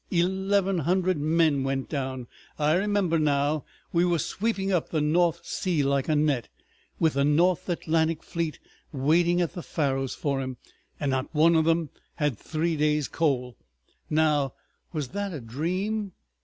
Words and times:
Eleven 0.09 0.79
hundred 0.79 1.19
men 1.19 1.61
went 1.63 1.87
down.... 1.87 2.25
I 2.57 2.73
remember 2.73 3.19
now. 3.19 3.65
We 3.93 4.03
were 4.03 4.17
sweeping 4.17 4.71
up 4.71 4.89
the 4.89 4.99
North 4.99 5.45
Sea 5.45 5.83
like 5.83 6.09
a 6.09 6.15
net, 6.15 6.49
with 6.99 7.13
the 7.13 7.23
North 7.23 7.69
Atlantic 7.69 8.23
fleet 8.23 8.57
waiting 8.91 9.41
at 9.41 9.53
the 9.53 9.61
Faroes 9.61 10.15
for 10.15 10.41
'em—and 10.41 11.11
not 11.11 11.29
one 11.35 11.55
of 11.55 11.67
'em 11.67 11.91
had 12.15 12.35
three 12.35 12.75
days' 12.75 13.07
coal! 13.07 13.55
Now, 14.09 14.53
was 14.91 15.09
that 15.09 15.33
a 15.33 15.39
dream? 15.39 16.13